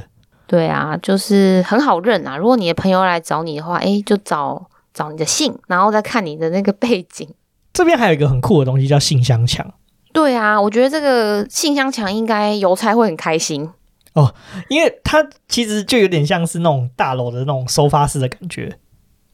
[0.54, 2.36] 对啊，就是很好认啊。
[2.36, 7.28] 如果你的朋友来找你的话，哎，就找找你的姓，然后再看你的那个背景。
[7.72, 9.68] 这边还有一个很酷的东西叫信箱墙。
[10.12, 13.68] 对啊，我觉得这个信箱墙应该邮差会很开心
[14.12, 14.32] 哦，
[14.68, 18.78] 因为它其实就有点像是那种大楼的那种收发室的感觉。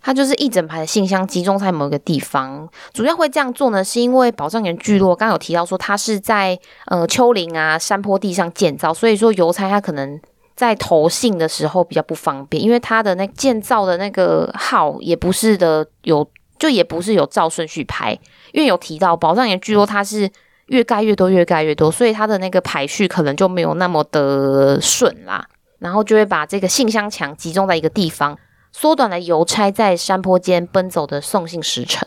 [0.00, 2.66] 它就是一整排的信箱集中在某一个地方。
[2.94, 10.18] 主要会这样做呢，是因为宝藏岩聚落刚刚有提到说它是在呃丘陵啊山坡地上建造，所以说邮差他可能。
[10.61, 18.12] 在投信的时候比较不方便，因为它的那建造的那个号也不是的有，就也不是有照顺序排，
[18.53, 20.31] 因为有提到宝藏岩据说它是
[20.66, 28.37] 越盖越多，越盖越多，所以它的那个排序可能就没有那么的顺啦，然后就会把这个信箱墙集中在一个地方，
[28.70, 32.07] 缩短了邮差在山坡间奔走的送信时程。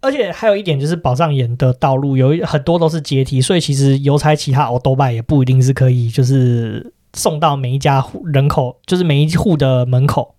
[0.00, 6.90] 而且还有一点就是宝藏岩的道路有很多都是阶梯，所以其实邮差其他欧兜拜也不一定是可以就是。
[7.14, 10.34] 送到每一家户人口，就是每一户的门口。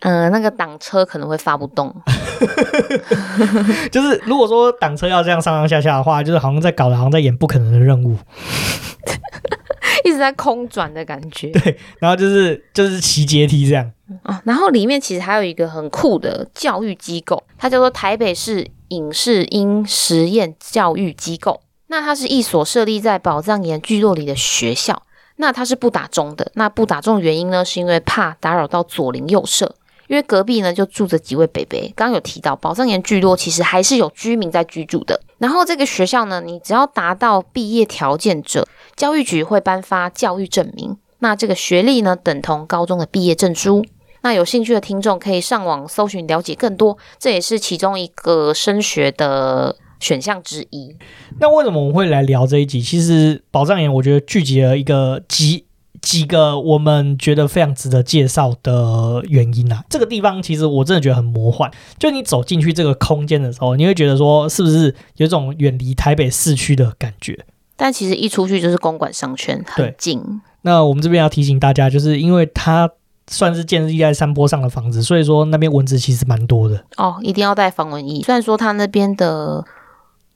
[0.00, 1.92] 嗯、呃，那个挡车可能会发不动。
[3.90, 8.16] 就是如果说挡车要这样上上下下的话，就是好像在搞的，好像在演不可能的任务，
[10.04, 11.50] 一直在空转的感觉。
[11.50, 13.90] 对，然后就是就是骑阶梯这样。
[14.22, 21.60] 哦，然后里面其实还有一个很酷的教育机构，它叫做台北市影视音实验教育机构。
[21.88, 25.02] 那它是一所设立在宝藏岩聚落里的学校。
[25.40, 29.74] 那他是不打钟的，那不打钟的原因呢，是因为怕打扰到左邻右舍，
[30.08, 31.92] 因为隔壁呢就住着几位北北。
[31.94, 40.96] 刚刚有提到宝藏岩聚落其实还是有居民在居住的，然后这个学校呢，你只要达到毕业条件者，教育局会颁发教育证明。
[41.20, 43.84] 那这个学历呢，等同高中的毕业证书。
[44.22, 50.94] 那有兴趣的听众可以上网搜寻了解更多，这也是其中一个升学的选项之一。
[51.40, 52.80] 那为什么我们会来聊这一集？
[52.80, 55.64] 其实宝藏岩我觉得聚集了一个几
[56.00, 59.84] 几个我们觉得非常值得介绍的原因啊。
[59.90, 67.46] 这个地方其实我真的觉得很魔幻，就你走进去这个空间的时候，你会觉得说是不是有一种远离台北市区的感觉？
[67.76, 70.20] 但其实一出去就是公馆商圈，很近。
[70.62, 72.90] 那我们这边要提醒大家，就是因为它
[73.28, 78.22] 算是建立在山坡上的房子，所以说那边蚊子其实蛮多的哦，一定要带防蚊衣。
[78.22, 79.64] 虽然说它那边的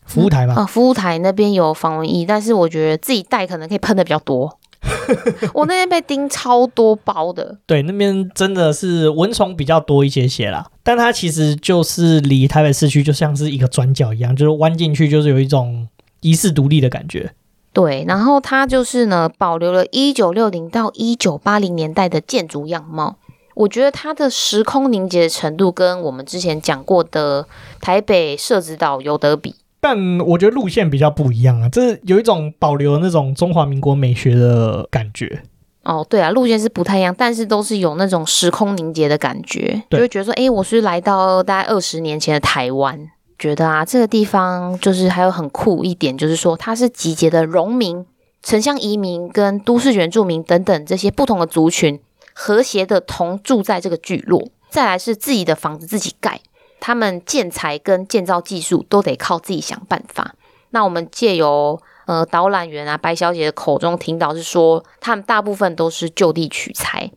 [0.05, 4.59] 服务台嘛，啊、嗯哦，服务台那边有防蚊液，但是我觉得自己带可能可以喷的比较多。
[5.55, 10.67] 我那天被叮超多包的，对，那边真的是蚊虫比较多一些些啦。
[10.83, 15.87] 但它其实就是离台北市区就像是一个转角一样，就是弯进去就是有一种
[16.21, 17.33] 遗世独立的感觉。
[17.73, 23.17] 对，然后它就是呢，保留了一九六零到一九八零年代的建筑样貌。
[23.55, 27.47] 我觉得它的时空凝结的程度跟我们之前讲过的
[27.81, 35.43] 台北社子岛有得比，但我觉得路线比较不一样啊，这是有一种保留那种中华民国美学的感觉。
[35.83, 43.11] 哦，对啊，路线是不太一样，但是都是有那种时空凝结的感觉，就会觉得说，哎，我是来到大概二十年前的台湾。
[43.37, 48.07] 觉得啊，这个地方就是还有很酷一点，就是说它是集结的农民、
[48.41, 51.99] 城乡移民跟都市原住民等等这些不同的族群
[52.33, 54.47] 和谐的同住在这个聚落。
[54.71, 56.41] 再来是自己的房子自己盖，
[56.85, 60.35] 他们建材跟建造技术都得靠自己想办法。
[60.71, 67.13] 那我们借由呃导览员啊白小姐的口中听到是说，他们大部分都是就地取材。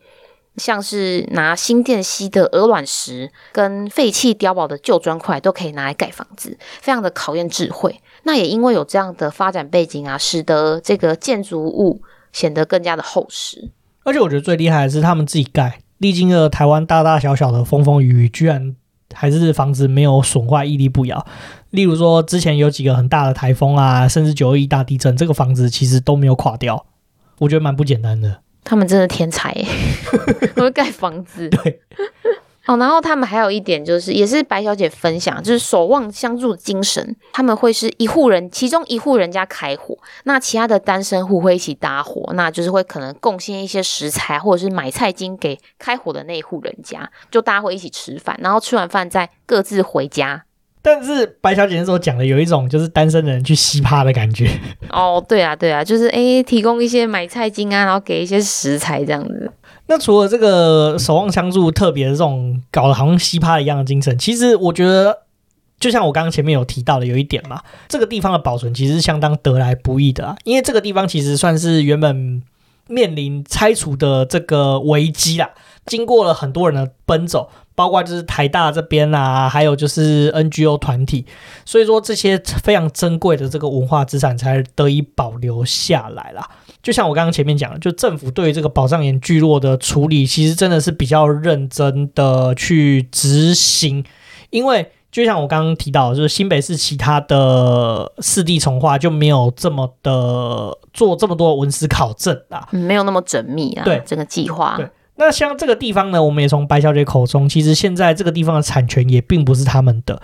[0.57, 7.99] 像是拿新店溪的鹅卵石跟废弃碉堡的旧砖块都可以拿来盖房子，非常的考验智慧。
[8.23, 12.01] 那也因为有这样的发展背景啊，使得这个建筑物
[12.31, 13.71] 显得更加的厚实。
[14.03, 18.75] 而且我觉得最厉害的是他们自己盖，历经了台湾大大小小的风风雨雨，居然
[19.13, 21.25] 还是房子没有损坏，屹立不摇。
[21.71, 26.85] 例如说之前有几个很大的台风啊，甚至九二一大地震，这个房子其实都没有垮掉，
[27.39, 28.41] 我觉得蛮不简单的。
[28.63, 29.53] 他们真的天才，
[30.55, 31.47] 会盖房子。
[31.63, 31.81] 对，
[32.67, 37.15] 哦，然后他们还有一点就是，也是白小姐分享，就是守望相助精神。
[37.31, 50.45] 他们会是一户人，其中一户人家开火，那其他的单身户会一起搭伙，那就是会可能贡献一些食材或者是买菜金给开火的那一户人家，就大家会一起吃饭，然后吃完饭再各自回家。
[50.85, 54.47] 但是白小姐那时候讲的有一种就是单身的人去奇葩的感觉
[54.91, 59.51] 哦，对啊，对啊，就是诶，提供一些买菜金啊，然后给一些食材这样子。
[59.87, 65.23] 那除了这个守望相助特别的这种搞得好像奇葩一样的精神，其实我觉得
[65.79, 72.43] 就像我刚刚前面有提到的有一点嘛，这个地方的保存其实是相当得来不易的啊，因为这个地方其实算是原本
[72.87, 75.49] 面临拆除的这个危机啦，
[75.85, 77.49] 经过了很多人的奔走。
[77.77, 81.25] 包括就是台大这边啊，还有就是 NGO 团体，
[81.65, 86.49] 所以说这些非常珍贵的这个文化资产才得以保留下来啦。
[86.81, 94.05] 就像我刚刚前面讲的，就政府对于这个宝藏岩聚落的处理，其实真的是比较认真的去执行。
[94.51, 103.83] 因为就像我刚刚提到，就是新北市其他的四地重化就没有这么的做这么多文史考证啦，没有那么缜密啊。
[103.83, 104.75] 对，整个计划。
[104.77, 104.89] 对。
[105.17, 110.21] 那像这个地方呢，我们也从白小姐口中，其实现在这个地方的产权也并不是他们的，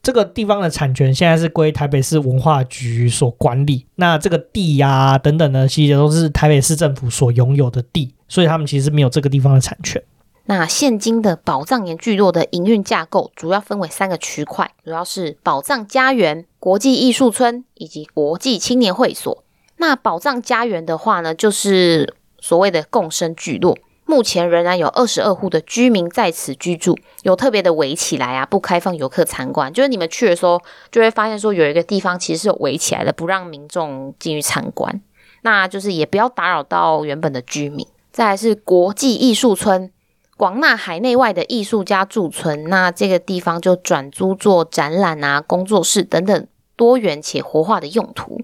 [0.00, 3.84] 这个地方的产权现在是归台北市文化局所管理。
[3.96, 10.00] 那这个地呀、等等呢，其实都是台北市政府所拥有的地，所以他们其实没有这个地方的产权。
[10.46, 19.42] 那现今的宝藏岩聚落的营运架构主要分为三个区块，主要是宝藏家园、国际艺术村以及国际青年会所。
[19.76, 23.76] 那宝藏家园的话呢，就是所谓的共生聚落。
[24.08, 29.70] 目前仍然有二十二户的居民在此居住，有特别的围起来啊，不开放游客参观。
[29.70, 35.02] 就是你们去的时候，就会发现说有一个地方其实是有围起来的，不让民众进去参观。
[35.42, 37.86] 那就是也不要打扰到原本的居民。
[38.10, 39.92] 再来是国际艺术村，
[40.38, 48.40] 广纳海内外的艺术家驻村，那这个地方就转租做展览啊、工作室等等多元且活化的用途。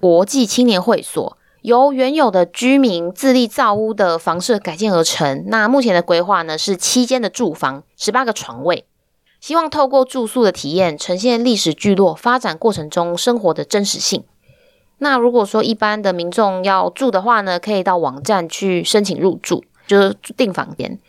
[0.00, 1.36] 国际青年会所。
[1.64, 5.44] 由原有的居民自力造屋的房舍改建而成。
[5.46, 8.84] 那目前的规划呢，是七间的住房，十八个床位，
[9.40, 14.24] 希望透过住宿的体验，呈现历史聚落发展过程中生活的真实性。
[14.98, 21.00] 那如果说一般的民众要住的话呢，可以到网站去申请入住，就是订房间。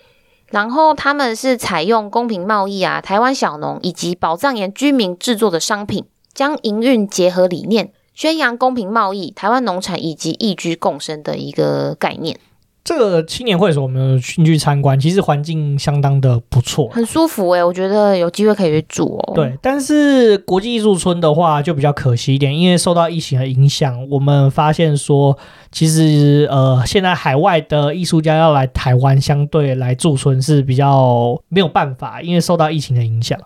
[0.48, 12.40] 然后他们是采用公平贸易啊，台湾小农以及宝藏岩居民制作的商品，将营运结合理念，宣扬公平贸易、台湾农产以及宜居共生的一个概念。
[12.86, 19.34] 这个青年会所我们进去参观，其实环境相当的不错，很舒服诶，我觉得有机会可以去住哦。
[19.34, 25.36] 对，但是国际艺术村的话就比较可惜一点，因为受到疫情的影响，我们发现说，
[25.72, 33.40] 其实呃，现在海外的艺术家要来台湾，相对来驻村是比较没有办法，因为受到疫情的影响。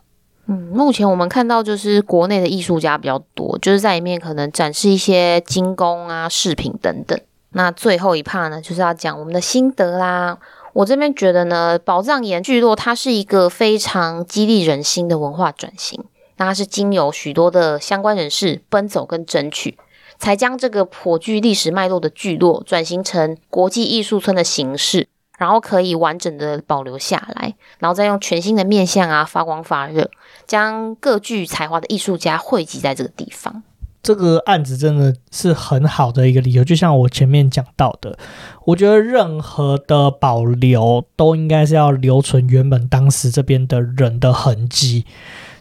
[0.52, 7.20] 嗯，目前我们看到就是国内的艺术家比较多，就是在里面可能展示一些精工啊、饰品等等。
[7.52, 10.40] 那最后一趴呢，就是要讲我们的心得啦。
[10.74, 16.04] 我这边觉得呢，宝藏岩聚落它是一个非常激励人心的文化转型。
[16.38, 19.78] 那它是经由许多的相关人士奔走跟争取，
[20.18, 25.08] 才将这个颇具历史脉络的聚落转型成国际艺术村的形式，
[25.40, 30.12] 然后可以完整的保留下来，然后再用全新的面相啊发光发热，
[30.46, 33.64] 将各具才华的艺术家汇集在这个地方。
[34.04, 38.18] 这个案子真的是很好的一个理由，就像我前面讲到的，
[38.66, 45.06] 我觉得任何的保留都应该是要留存原本当时这边的人的痕迹。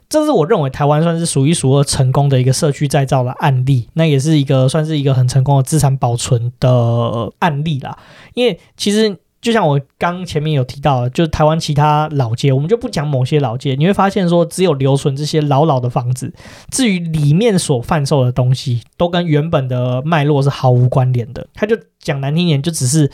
[0.08, 7.96] 这是我认为台湾算是数一数二成功的一个社区再造的案例，那也是一个算是一个很成功的资产保存的案例啦。
[8.34, 9.16] 因为其实。
[9.40, 16.32] 就像我刚前面有提到，就是台湾其他老街，我们就不讲某些老街，你会发现说，只有留存这些老老的房子，
[16.70, 21.46] 至于里面所贩售的东西，都跟原本的脉络是毫无关联的。
[21.54, 23.10] 他就讲难听点，就只是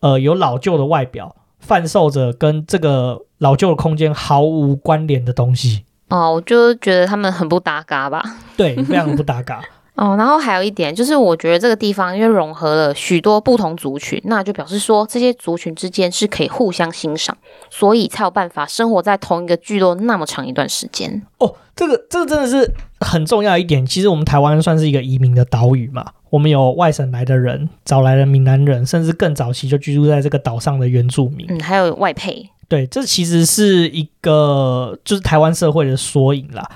[0.00, 5.84] 呃有老旧的外表，贩售着跟这个老旧的空间毫无关联的东西。
[6.08, 8.22] 哦，我就觉得他们很不搭嘎吧？
[8.56, 9.62] 对，非常不搭嘎。
[9.96, 17.36] 哦，然后还有一点就是，我觉得这个地方因为融合了许多不同族群，那就表示说这些族群之间是可以互相欣赏，
[17.70, 21.22] 所以才有办法生活在同一个聚落那么长一段时间。
[21.38, 22.68] 哦，这个这个真的是
[23.00, 23.86] 很重要一点。
[23.86, 32.50] 其实我们台湾算是一个移民的岛屿嘛，我们有外省来的人，找来的闽南人，甚至更早期就居住在这个岛上的原住民，嗯，还有外配。
[32.66, 36.68] 对，这其实是一个就是台湾社会的缩影啦。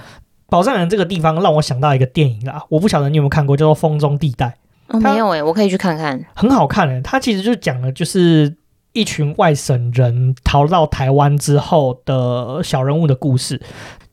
[0.50, 4.46] 宝藏岩这个地方让我想到一个电影啦，我不晓得你有没有看过，叫做《风中地带》。
[4.88, 6.24] 哦，没有诶，我可以去看看。
[6.34, 8.56] 很好看诶，它其实就讲了就是
[8.94, 13.60] 一群外省人逃到台湾之后的小人物的故事。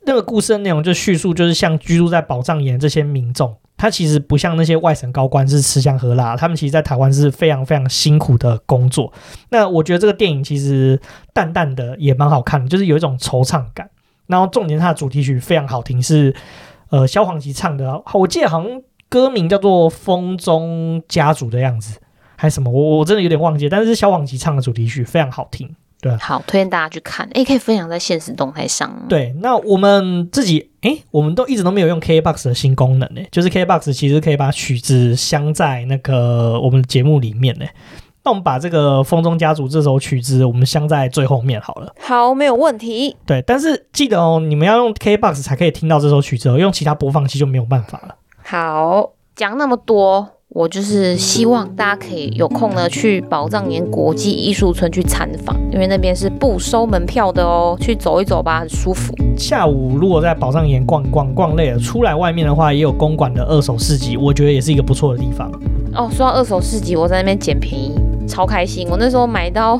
[0.06, 9.14] 那个故事的内容就叙述，就是像居住在宝藏岩这些民众，他其实不像那些外省高官是吃香喝辣，他们其实在台湾是非常非常辛苦的工作。
[9.50, 11.00] 那我觉得这个电影其实
[11.34, 13.90] 淡淡的也蛮好看的，就是有一种惆怅感。
[14.28, 16.36] 然后重点，它的主题曲非常好听，是
[16.90, 22.00] 呃萧煌奇唱的，我记得好像歌名叫做《风中家族》的样子，
[22.36, 29.06] 还是什么，我我真的有点忘记，但是是萧煌奇唱的主题曲非常好听，对，好推荐大家去看，诶，可以分享在现实动态上。
[29.08, 37.66] 对，那我们自己诶，我们都一直都没有用 KKBOX 的新功能呢，就是 KKBOX 其实可以把曲子镶在那个我们的节目里面呢。
[38.26, 41.94] 那我们把这个《风中家族》这首曲子，我们镶在最后面好了。
[42.00, 43.16] 好，没有问题。
[43.24, 48.16] 对，但是记得哦，你们要用 KKBOX 才可以听到这首曲子哦，用其他播放器就没有办法了。
[48.42, 59.14] 好，讲那么多，我就是希望大家可以有空呢去宝藏岩国际艺术村去参访，因为那边是不收门票的哦，去走一走吧，很舒服。
[59.38, 65.48] 下午如果在宝藏岩逛逛逛累了，出来外面的话，也有公馆的二手市集，我觉得也是一个不错的地方。
[65.94, 67.94] 哦，说到二手市集，我在那边捡便宜。
[68.28, 68.88] 超开心！
[68.90, 69.80] 我那时候买到，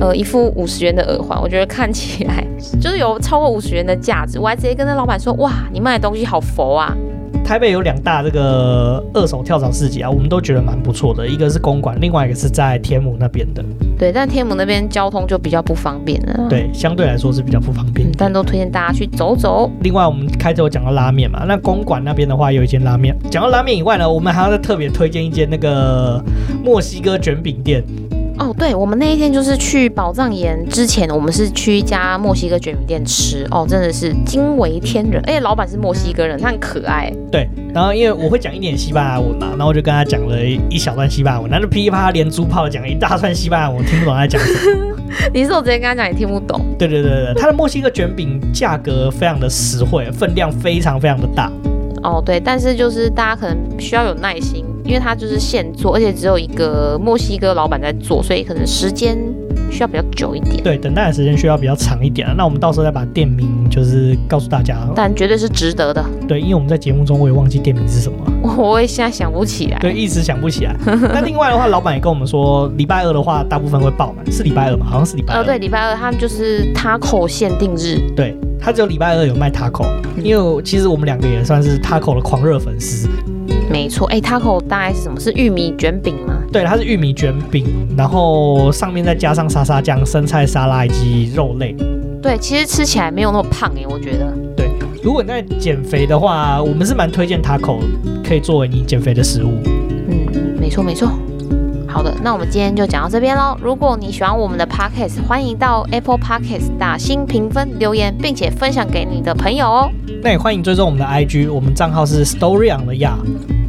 [0.00, 2.44] 呃，一副五十元的耳环，我觉得看起来
[2.80, 4.38] 就是有超过五十元的价值。
[4.38, 6.94] 我还直接跟那老板说：“哇，你卖的东西好佛啊！”
[7.44, 11.28] 台北有两大这个二手跳蚤市集啊，我们都觉得蛮不错的。
[11.28, 13.62] 一个是公馆，另外一个是在天母那边的。
[13.98, 16.46] 对，但天母那边交通就比较不方便了。
[16.48, 19.70] 对，相对来说是比较不方便，嗯，但都推荐大家去走走。
[19.82, 23.14] 另外，我们开头讲到拉面嘛，那公馆那边的话有一间拉面。
[23.30, 26.20] 讲到拉面以外呢，我们还要再特别推荐一间那个
[26.64, 27.84] 墨西哥卷饼店。
[28.36, 37.12] 哦，对，我们那一天就是去宝藏岩之前，我们是去一家墨西哥卷饼店吃，哦，真的是惊为天人，而且老板是墨西哥人，他很可爱。
[37.30, 44.96] 对，然后因为我会讲一点西班牙文嘛，然后我就跟他讲了一小段西班牙文，然后噼里啪啦连珠炮讲了一大串西班牙文，我听不懂他在讲什么。
[45.32, 46.60] 你是我直接跟他讲，你听不懂？
[46.76, 51.48] 对对对对，他的墨西哥卷饼价格非常的实惠，分量非常非常的大。
[52.02, 59.18] 哦，对，但是就是大家可能需要有耐心，因为它就是现做，而且只有一个墨西哥老板在做，所以可能时间
[59.70, 60.62] 需要比较久一点。
[60.62, 62.28] 对，等待的时间需要比较长一点。
[62.36, 66.04] 那我们到时候再把店名就是告诉大家，但绝对是值得的。
[66.28, 68.18] 对，因为我们在节目中我也忘记店名是什么，
[68.56, 69.78] 我也现在想不起来。
[69.78, 70.76] 对，一直想不起来。
[70.84, 74.86] 那另外的话，老板也跟我们说，礼拜二的话大部分会爆满，是礼拜二吗？
[74.86, 75.40] 好像是礼拜二。
[75.40, 77.98] 呃，对，礼拜二他们就是 Taco 限定日。
[78.14, 78.36] 对。
[78.60, 79.84] 他只有礼拜二有卖 taco，
[80.22, 83.06] 因为其实我们两个也算是 taco 的狂热粉丝。
[83.70, 85.18] 没错，哎，taco 大概是什么？
[85.18, 86.34] 是玉米卷饼吗？
[86.52, 91.74] 对，它是玉米卷饼，然后上面再加上沙沙酱、生菜沙拉以及肉类。
[92.22, 94.32] 对，其实吃起来没有那么胖哎，我觉得。
[94.56, 94.70] 对，
[95.02, 97.80] 如果你在减肥的话，我们是蛮推荐 taco，
[98.26, 99.52] 可以作为你减肥的食物。
[100.08, 101.10] 嗯，没错没错。
[101.88, 103.56] 好的，那我们今天就讲到这边喽。
[103.62, 109.90] 如果你喜欢我们的 podcast，欢迎到 Apple Podcast 打新评分、留言，并且分享给你的朋友哦。
[110.22, 112.94] 那也欢迎追踪我们的 IG，我们账号是 Story on the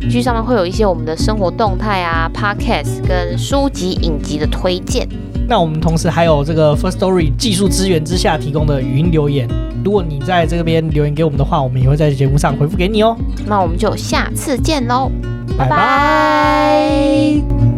[0.09, 5.07] Yard，IG 上面会有一些我们的生活动态啊、podcast 跟书籍影集的推荐。
[5.47, 9.47] 那我们同时还有这个 Firstory 技术资源之下提供的语音留言，
[9.83, 13.15] 如果你在这边留言给我们的话，我们也会在节目上回复给你哦。
[13.45, 15.11] 那我们就下次见喽，
[15.57, 17.74] 拜拜。